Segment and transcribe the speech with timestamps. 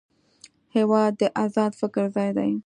[0.75, 2.51] هېواد د ازاد فکر ځای دی.